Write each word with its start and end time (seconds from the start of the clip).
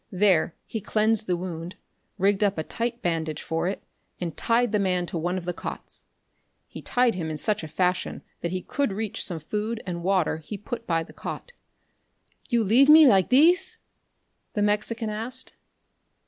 There 0.11 0.55
he 0.65 0.81
cleansed 0.81 1.27
the 1.27 1.37
wound, 1.37 1.75
rigged 2.17 2.43
up 2.43 2.57
a 2.57 2.63
tight 2.63 3.03
bandage 3.03 3.43
for 3.43 3.67
it, 3.67 3.83
and 4.19 4.35
tied 4.35 4.71
the 4.71 4.79
man 4.79 5.05
to 5.05 5.17
one 5.19 5.37
of 5.37 5.45
the 5.45 5.53
cots. 5.53 6.05
He 6.67 6.81
tied 6.81 7.13
him 7.13 7.29
in 7.29 7.37
such 7.37 7.63
a 7.63 7.67
fashion 7.67 8.23
that 8.41 8.49
he 8.49 8.63
could 8.63 8.91
reach 8.91 9.23
some 9.23 9.39
food 9.39 9.83
and 9.85 10.01
water 10.01 10.37
he 10.39 10.57
put 10.57 10.87
by 10.87 11.03
the 11.03 11.13
cot. 11.13 11.51
"You 12.49 12.63
leave 12.63 12.89
me 12.89 13.05
like 13.05 13.29
thees?" 13.29 13.77
the 14.53 14.63
Mexican 14.63 15.11
asked. 15.11 15.53